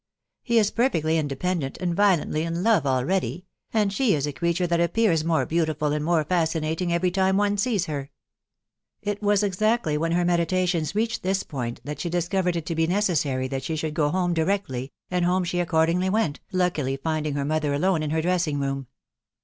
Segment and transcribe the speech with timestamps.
[0.41, 3.45] He is per* fectly independent, and violently in love already,....
[3.71, 7.37] and she is a creature that appears more beautiful and more fasci nating every time
[7.37, 8.09] one sees her."
[9.03, 9.19] THE WIDOW BARNABY.
[9.27, 12.73] 205 It was exactly when her meditations reached this point that she discovered it to
[12.73, 17.35] he necessary that she should go home directly, and home she accordingly went, luckily finding
[17.35, 18.87] her mother alone in her dressing room.